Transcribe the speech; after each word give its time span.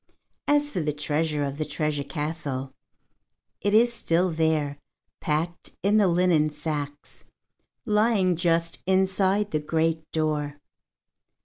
As 0.47 0.71
for 0.71 0.79
the 0.79 0.93
treasure 0.93 1.43
of 1.43 1.59
the 1.59 1.63
treasure 1.63 2.03
castle, 2.03 2.73
it 3.61 3.71
is 3.75 3.93
still 3.93 4.31
there, 4.31 4.79
packed 5.19 5.73
in 5.83 5.97
the 5.97 6.07
linen 6.07 6.49
sacks, 6.49 7.23
lying 7.85 8.35
just 8.35 8.81
inside 8.87 9.51
the 9.51 9.59
great 9.59 10.11
door. 10.11 10.57